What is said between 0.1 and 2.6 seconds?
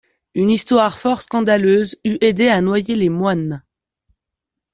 Une histoire fort scandaleuse eût aidé à